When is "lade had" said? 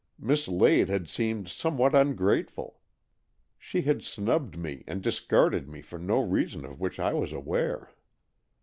0.47-1.07